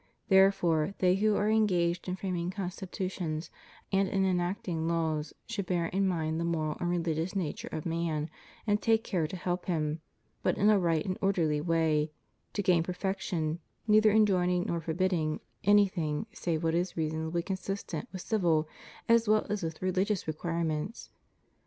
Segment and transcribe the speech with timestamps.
[0.29, 3.51] Therefore they who are engaged in framing constitutions
[3.91, 8.27] and in enacting laws should bear in mind the moral and religious nature of man,
[8.65, 10.01] and take care to help him,
[10.41, 12.09] but in a right and orderly way,
[12.53, 18.21] to gain perfection, neither en joining nor forbidding anything save what is reasonably consistent with
[18.23, 18.67] civil
[19.07, 21.11] as well as with religious requirements.